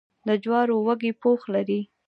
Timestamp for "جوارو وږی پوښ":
0.43-1.41